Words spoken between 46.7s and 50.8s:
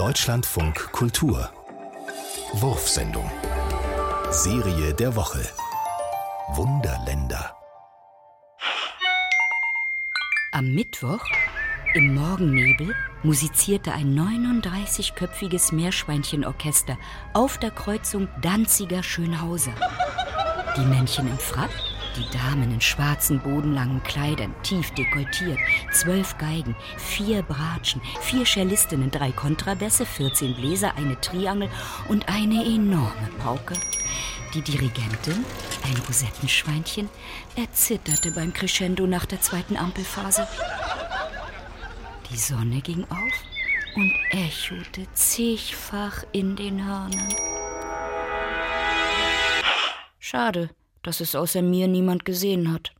Hörnern. Schade,